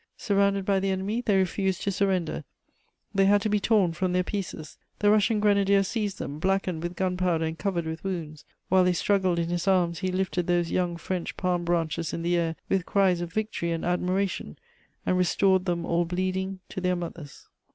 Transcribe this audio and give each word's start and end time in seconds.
Surrounded 0.17 0.65
by 0.65 0.79
the 0.79 0.89
enemy, 0.89 1.21
they 1.21 1.37
refused 1.37 1.83
to 1.83 1.91
surrender; 1.91 2.43
they 3.13 3.25
had 3.25 3.39
to 3.39 3.49
be 3.49 3.59
tom 3.59 3.91
from 3.91 4.13
their 4.13 4.23
pieces: 4.23 4.79
the 4.97 5.11
Russian 5.11 5.39
grenadier 5.39 5.83
seized 5.83 6.17
them, 6.17 6.39
blackened 6.39 6.81
with 6.81 6.95
gun 6.95 7.17
powder 7.17 7.45
and 7.45 7.55
covered 7.59 7.85
with 7.85 8.03
wounds; 8.03 8.43
while 8.67 8.83
they 8.83 8.93
struggled 8.93 9.37
in 9.37 9.49
his 9.49 9.67
arms, 9.67 9.99
he 9.99 10.11
lifted 10.11 10.47
those 10.47 10.71
young 10.71 10.97
French 10.97 11.37
palm 11.37 11.63
branches 11.63 12.13
in 12.13 12.23
the 12.23 12.35
air 12.35 12.55
with 12.67 12.83
cries 12.87 13.21
of 13.21 13.31
victory 13.31 13.71
and 13.71 13.85
admiration 13.85 14.57
and 15.05 15.19
restored 15.19 15.65
them 15.65 15.85
all 15.85 16.03
bleeding 16.05 16.61
to 16.69 16.81
their 16.81 16.95
mothers. 16.95 17.47